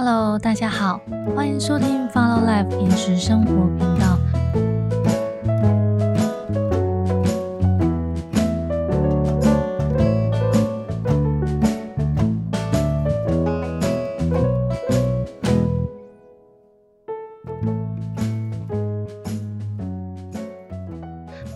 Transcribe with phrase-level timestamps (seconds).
[0.00, 1.00] Hello，大家好，
[1.34, 4.16] 欢迎收听 Follow Life 饮食生活频道。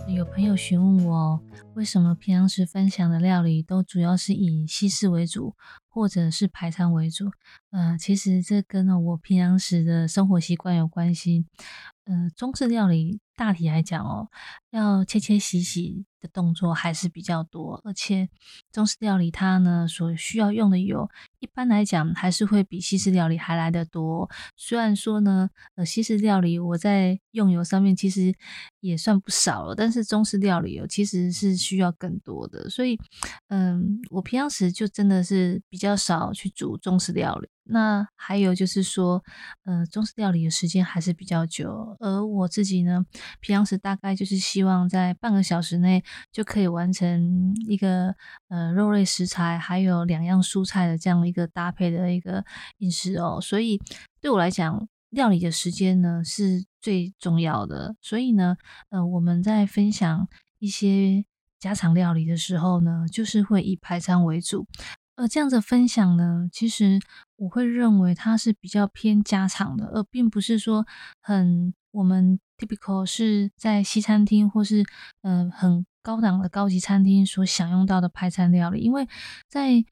[0.09, 1.39] 有朋友询问我，
[1.75, 5.55] 为什么平常时分享的料理都主要是以西式为主，
[5.93, 7.31] 或者是排餐为主？
[7.69, 11.45] 呃，其实这跟呢我平常时的生活习惯有关系。
[12.05, 14.27] 呃，中式料理大体来讲哦，
[14.71, 18.29] 要切切洗洗的动作还是比较多，而且
[18.71, 21.09] 中式料理它呢所需要用的油，
[21.39, 24.29] 一般来讲还是会比西式料理还来得多。
[24.55, 28.33] 虽然说呢，呃，西式料理我在用油上面其实
[28.79, 32.97] 也算不少了，但是中式料理哦其实是需要更多的，所以，
[33.49, 37.49] 嗯，我平常时就真的是比较少去煮中式料理。
[37.65, 39.23] 那还有就是说，
[39.63, 43.05] 呃，中式料理的时间还是比较久，而我自己呢，
[43.39, 48.15] 平常时大概就是希望在半个小时内就可以完成一个
[48.49, 52.43] 呃肉类食材还有两样蔬菜的这样一个搭配的一个
[52.79, 53.79] 饮食哦，所以
[54.19, 57.95] 对我来讲，料理的时间呢是最重要的。
[58.01, 58.57] 所以呢，
[58.89, 60.27] 呃，我们在分享
[60.59, 61.23] 一些
[61.59, 64.67] 家常料理的时候呢，就是会以排餐为主。
[65.15, 66.99] 呃，这样子分享呢，其实
[67.35, 70.85] 我会认为它是比较偏家常的，而并不是说
[71.21, 74.83] 很我们 typical 是在西餐厅或是
[75.21, 78.79] 呃很高档的高级餐厅所享用到的派餐料理。
[78.81, 79.07] 因为
[79.47, 79.85] 在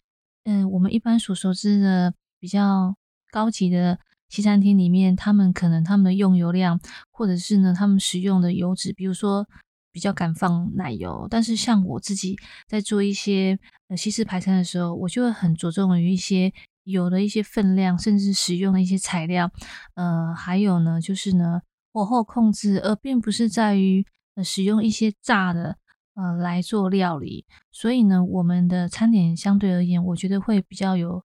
[0.45, 2.95] 嗯我们一般所熟知的比较
[3.29, 6.79] 高级的西餐厅里面，他们可能他们的用油量，
[7.11, 9.47] 或者是呢他们使用的油脂，比如说。
[9.91, 16.51] 比较敢放奶油，但是像我自己在做一些呃西式排餐的时候，我就会很着重于一些
[16.83, 19.51] 油的一些分量，甚至使用的一些材料，
[19.95, 21.61] 呃，还有呢，就是呢
[21.93, 25.77] 火候控制，而并不是在于呃使用一些炸的
[26.15, 27.45] 呃来做料理。
[27.71, 31.23] 所以呢，我们的餐点相对而言，我觉得会比较有。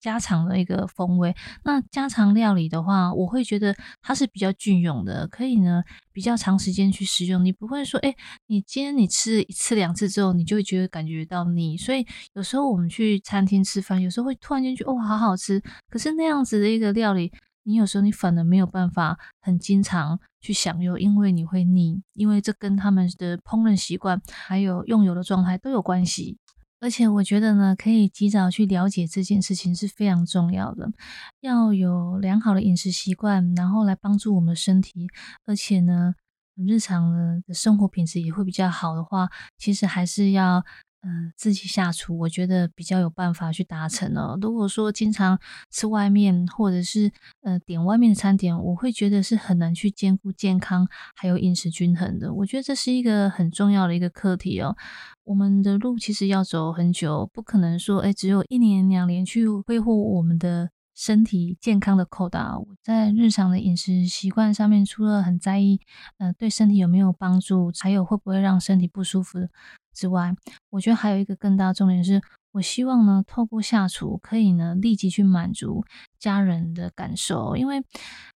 [0.00, 1.34] 家常的一个风味，
[1.64, 7.44] 那家常料理的话，我会觉得它是比较隽永的，可以呢比较长时间去食用。
[7.44, 8.14] 你不会说，哎，
[8.46, 11.76] 你今天你吃一次两次之后，你就会觉得感觉到腻。
[11.76, 15.62] 所以有时候我们去餐厅吃饭，有时候会突然间觉得，哦，好好吃。
[15.88, 17.32] 可是那样子的一个料理，
[17.64, 26.38] 你有时候你反而没有办法很经常去享用，因为你会腻，因为这跟他们的烹饪习惯还有用油的状态都有关系。
[26.86, 30.88] 而且我觉得呢，可以及早去了解这件事情是非常重要的。
[31.40, 35.08] 要有良好的饮食习惯，然后来帮助我们的身体，
[35.46, 36.14] 而且呢，
[36.54, 37.10] 日常
[37.44, 40.64] 的生活品质也会比较好的话，其实还是要。
[41.06, 44.36] 嗯，自己下厨，我觉得比较有办法去达成哦。
[44.42, 45.38] 如果说经常
[45.70, 47.12] 吃外面，或者是
[47.42, 52.34] 呃点外面的餐点，我会觉得是很难去兼顾健康还有饮食均衡的。
[52.34, 54.76] 我觉得这是一个很重要的一个课题哦。
[55.22, 60.70] 我们的路其实要走很久，不可能说诶只有一年两年去挥霍我们的。
[60.96, 65.78] 身体健康的扣打，我在日常的饮食习惯上面，除了很在意，
[66.16, 69.38] 呃，对身体有没有帮助，还有会不会让身体不舒服
[69.92, 70.34] 之外，
[70.70, 75.84] 我觉得还有一个更大重点是，我希望呢，透过下厨可以呢，立即去满足
[76.18, 77.82] 家人的感受，因为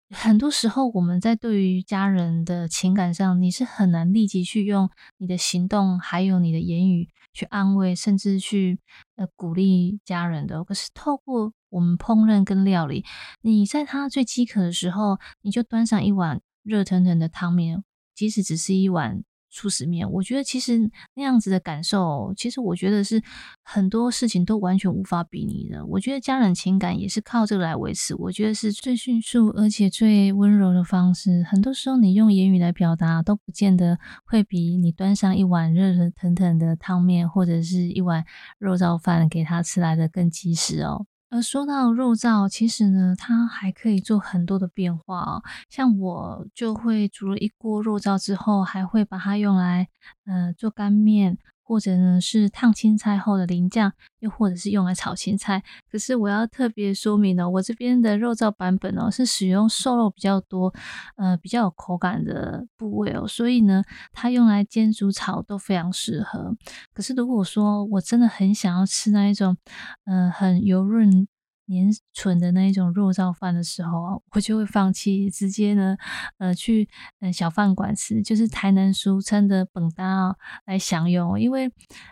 [0.09, 8.78] 很多时候我们在对于家人的情感上，你是很难立即去用你的行动，还有你的言语去安慰，甚至去
[9.16, 10.65] 呃鼓励家人的。
[10.65, 13.04] 可是透过我们烹饪跟料理，
[13.42, 23.22] 你在他最饥渴的时候，你就端上一碗热腾腾的汤面，即使只是一碗素食面，我觉得其实那样子的感受，其实我觉得是
[23.62, 25.84] 很多事情都完全无法比拟的。
[25.84, 31.42] 我觉得家人情感也是靠这个来维持，我觉得是最迅速而且最温柔的方式。
[31.42, 38.25] 很多时候你用言语来表达，都不见得会比你端上一碗热热腾腾的汤面，或者是一碗
[38.59, 41.04] 肉燥饭给他吃来的更及时哦。
[41.36, 45.42] 而说到肉燥，其实呢，它还可以做很多的变化哦。
[45.68, 49.88] 像我就会煮了一锅肉燥之后，还会把它用来
[50.24, 51.36] 呃做干面。
[51.66, 55.65] 或者呢是烫青菜后的淋酱，又或者是用来炒青菜。
[55.91, 60.72] 可是我要特别说明呢，我这边的肉燥版本哦，是使用瘦肉比较多，
[61.16, 63.83] 呃，比较有口感的部位哦，所以呢，
[64.13, 66.57] 它用来煎、煮、炒都非常适合。
[66.95, 69.57] 可是如果说我真的很想要吃那一种，
[70.04, 71.27] 呃，很油润。
[71.66, 75.97] 黏唇的那一种肉燥饭的时候，我就会放弃，直接呢，
[76.39, 76.89] 呃，去
[77.21, 81.41] 呃小饭馆吃，就是台南俗称的本搭啊来享用。
[81.41, 81.71] 因为，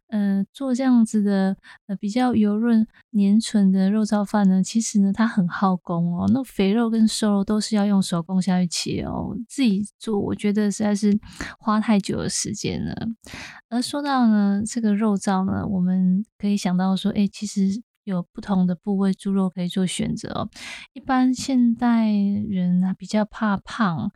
[0.09, 1.57] 呃，做这样子的
[1.87, 11.19] 呃比较油润黏唇的肉燥饭呢，其实呢它很耗工哦，那肥肉跟瘦肉都是要用手工下去切哦，自己做我觉得实在是
[11.59, 12.95] 花太久的时间了。
[13.69, 17.83] 而说到呢这个肉燥呢，我们可以想到说，哎，其实。
[18.05, 20.49] 有不同的部位猪肉可以做选择。
[20.93, 24.11] 一般现代人啊比较怕胖，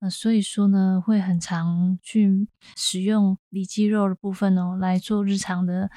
[0.00, 5.90] 呃，所以说呢会很常去使用里脊肉的部分哦来做日常的。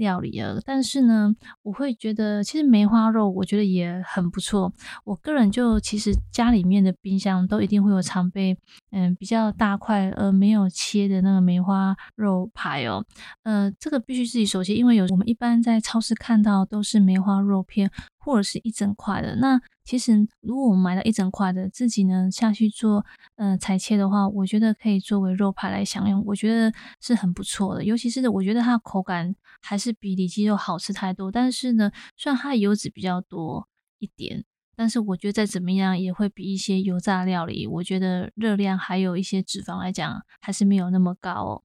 [0.00, 1.32] 料理啊，但是呢，
[1.62, 4.72] 我会觉得其实梅花肉，我觉得也很不错。
[5.04, 8.56] 我个人就其实家里面的冰箱都一定会有常备，
[8.90, 13.04] 嗯，比较大块而没有切的那个梅花肉排哦。
[13.44, 17.90] 呃，这个必须自己首先，因为有我们一般在超市看到都是梅花肉片。
[18.22, 20.12] 或者是一整块的，那其实
[20.42, 23.04] 如果我们买到一整块的，自己呢下去做
[23.36, 26.70] 呃裁切的话，我觉得可以作为肉排来享用，我觉得
[27.00, 27.82] 是很不错的。
[27.82, 31.32] 尤其是我觉得它的口感还是比里脊肉好吃太多。
[31.32, 33.66] 但是呢，虽然它的油脂比较多
[33.98, 34.44] 一点，
[34.76, 41.62] 但是我觉得再怎么样也会比一些油炸料理，我觉得热量还有一些脂肪来讲，还是没有那么高哦。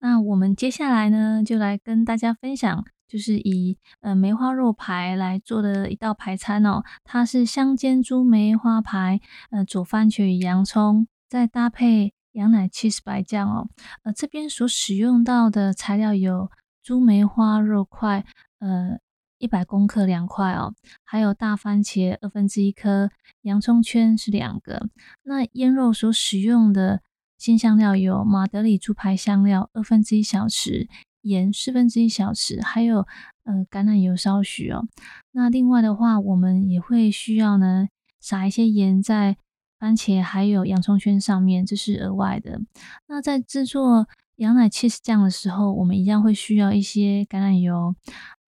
[0.00, 2.84] 那我们接下来呢，就来跟大家分享。
[3.06, 9.20] 就是以呃梅花肉排来做的一道排餐哦，它是香煎猪梅花排，
[9.50, 13.68] 呃煮番茄与洋葱，再搭配羊奶 cheese 白酱哦。
[14.02, 16.50] 呃这边所使用到的材料有
[16.82, 18.24] 猪梅花肉块，
[18.58, 18.98] 呃
[19.38, 20.74] 一百公克两块哦，
[21.04, 23.10] 还有大番茄二分之一颗，
[23.42, 24.88] 洋葱圈是两个。
[25.22, 27.02] 那腌肉所使用的
[27.36, 30.88] 新香料有马德里猪排香料二分之一小匙。
[31.24, 33.06] 盐四分之一小匙，还有
[33.44, 34.86] 呃橄榄油少许哦。
[35.32, 37.88] 那另外的话，我们也会需要呢
[38.20, 39.36] 撒一些盐在
[39.78, 42.60] 番茄还有洋葱圈上面，这是额外的。
[43.08, 44.06] 那在制作
[44.36, 47.94] 羊奶 cheese 酱的时候，我们一样会需要一些橄榄油，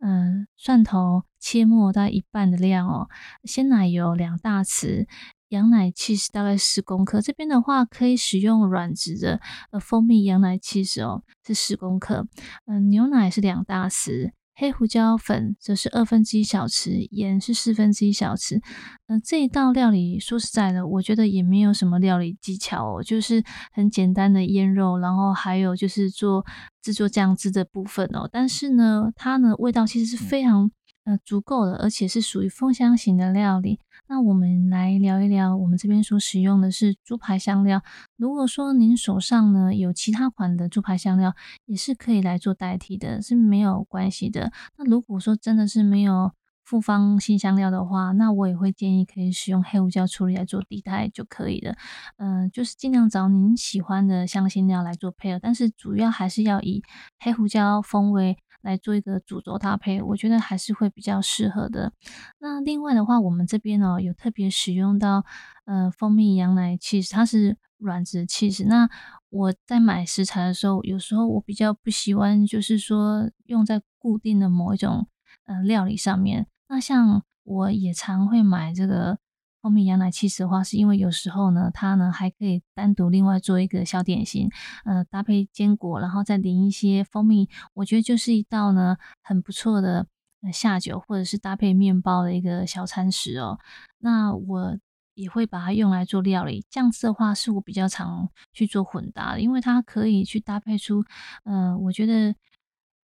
[0.01, 3.09] 嗯，蒜头切末大概一半的量哦，
[3.45, 5.07] 鲜奶油两大匙。
[5.49, 9.41] 羊奶 cheese 大概十公克，这边的话可以使用软质的
[9.71, 12.27] 呃蜂蜜羊奶 cheese 哦，是十公克。
[12.67, 18.61] 嗯，牛奶是两大匙，黑胡椒粉则是二分之一小匙，盐是四分之一小匙。
[19.07, 26.45] 嗯，这一道料理说实在的，我觉得也没有什么料理技巧哦，就是很简单的腌肉，然后还有就是做
[26.83, 28.29] 制作酱汁的部分哦。
[28.33, 30.71] 但是呢，它呢味道其实是非常
[31.07, 33.79] 呃足够的，而且是属于丰香型的料理。
[34.09, 37.83] 那我们来聊一聊，我们这边所使用的是猪排香料。
[38.17, 44.53] 如果说您手上呢有其他款的猪排香料，也是可以来做代替的，是没有关系的。
[44.77, 46.33] 那如果说真的是没有
[46.65, 51.77] 复方新香料的话，那我也会建议可以使用黑胡椒处理来做替代就可以了。
[52.17, 56.83] 嗯，就是尽量找您喜欢的香辛料来做配合，但是主要还是要以
[57.21, 58.37] 黑胡椒风味。
[58.67, 61.93] 来做一个主轴搭配，我觉得还是会比较适合的。
[62.41, 65.25] 那另外的话，我们这边呢有特别使用到
[65.65, 68.65] 呃蜂蜜羊奶起司它是软质起司。
[68.65, 68.91] 那
[69.31, 75.07] 我在买食材的时候，有时候我比较不喜欢，就是说用在固定的某一种
[75.45, 76.49] 呃料理上面。
[76.69, 79.19] 那像我也常会买这个。
[79.67, 84.49] 蜂蜜羊奶气的话，是因为有时候呢，它呢还可以单独另外做一个小点心，
[84.85, 90.07] 呃，搭配坚果，然后再淋一些蜂蜜，我觉得就是一道呢很不错的
[90.53, 93.59] 下酒，或者是搭配面包的一个小餐食哦。
[93.99, 94.79] 那我
[95.15, 101.03] 也会把它用来做料理，酱汁的话是我比较常去做混搭的，因为它可以去搭配出，
[101.43, 102.37] 呃，我觉得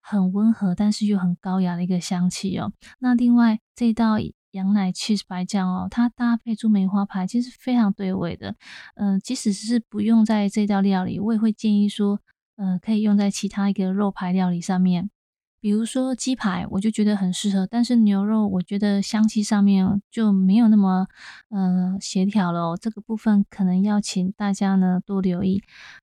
[0.00, 2.72] 很温和，但是又很高雅的一个香气哦。
[3.00, 4.18] 那另外这道。
[4.52, 8.54] 羊奶 cheese 白酱哦，它搭配猪梅花排其实非常对味的。
[8.94, 12.20] 嗯，即使是不用在这道料理，我也会建议说，
[12.56, 15.10] 呃，可以用在其他一个肉排料理上面，
[15.60, 17.66] 比如说鸡排，我就觉得很适合。
[17.66, 21.06] 但是牛肉，我觉得香气上面就没有那么
[21.50, 25.62] 呃协调了，这个部分可能要请大家呢多留意。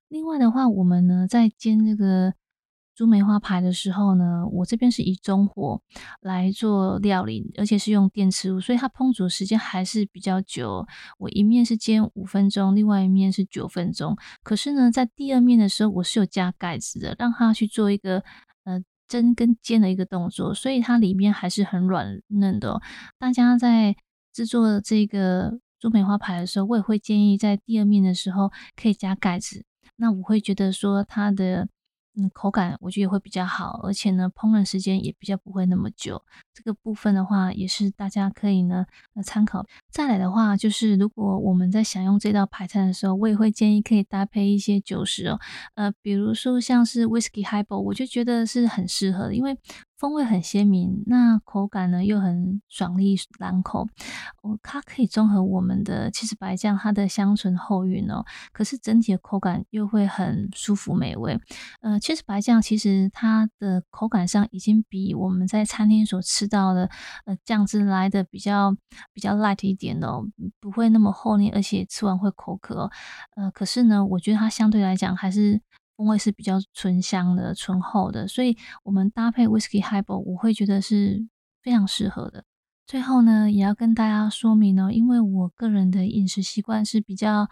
[0.09, 2.33] 另外的话，我们呢在煎这个。
[2.99, 5.81] 猪梅花排的时候呢，我这边是以中火
[6.19, 10.85] 来做料理，而且是用电磁炉，所以它烹煮的时间还是比较久。
[11.17, 14.17] 我一面是煎五分钟，另外一面是九分钟。
[14.43, 18.21] 可是呢，在第二面的时候，我是有加盖子的，让它去做一个
[18.65, 22.81] 呃蒸跟煎的一个动作，所以它里面还是很软嫩的。
[23.17, 23.95] 大家在
[24.33, 29.63] 制作这个猪梅花排的时候，我也会建议在第二面的时候可以加盖子。
[29.95, 31.69] 那我会觉得说它的。
[32.29, 36.21] 口感我觉得也会比较好，而且呢，烹饪时间也比较不会那么久。
[36.53, 38.85] 这个部分的话，也是大家可以呢
[39.15, 39.65] 呃参考。
[39.91, 45.39] 再来的话，就是如果我们在享用这道排餐的时候，我也会建议可以搭配一些酒食哦，
[45.75, 49.57] 呃，比如说像是 Whisky Highball，我就觉得是很适合的，因为。
[49.99, 53.85] 风味很鲜明，那口感呢又很爽利朗口，
[54.63, 61.37] 它可以综合我们的其实白酱它的香醇厚韵哦，可是整体的口感又会很舒服美味。
[61.81, 66.89] 呃，其实白酱其实它的口感上已经比我们在餐厅所吃到的
[67.25, 68.73] 呃酱汁来的比较
[69.11, 70.23] 比较 light 一点哦，
[70.61, 72.89] 不会那么厚腻，而且吃完会口渴。
[73.35, 75.59] 呃，可是呢，我觉得它相对来讲还是。
[75.99, 81.27] 风味是比较醇香的、醇厚的，所以我们搭配 Whisky Highball，我会觉得是
[81.61, 82.45] 非常适合的。
[82.87, 87.49] 最后呢，也要跟大家说明哦，因为我个人的饮食习惯是比较，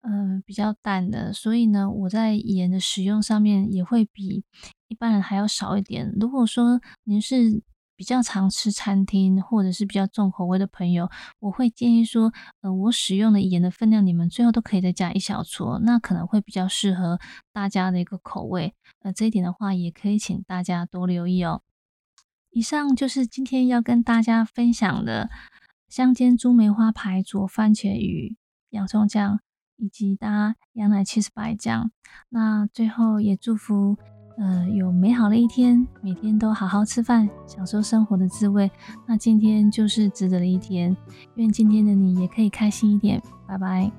[0.00, 4.42] 呃，比较淡的，所以呢，我在盐的使用上面也会比
[4.88, 6.10] 一般人还要少一点。
[6.18, 7.62] 如果说您是
[8.02, 17.20] 比较常吃餐厅或者是比较重口味的朋友，我会建议说，呃，我使用的盐的分量，你们最后都可以再加一小撮，那可能会比较适合
[17.52, 18.74] 大家的一个口味。
[19.02, 21.62] 呃，这一点的话，也可以请大家多留意哦。
[22.50, 25.30] 以上就是今天要跟大家分享的
[25.88, 28.36] 香煎猪梅花排佐番茄鱼
[28.70, 29.38] 洋葱酱，
[29.76, 31.92] 以及搭羊奶 cheese 白酱。
[32.30, 33.96] 那最后也祝福。
[34.38, 38.70] 呃，有美好的一天，每天都好好吃饭，享受生活的滋味。
[39.06, 40.96] 那今天就是值得的一天，
[41.36, 43.22] 愿今天的你也可以开心一点。
[43.46, 43.92] 拜拜。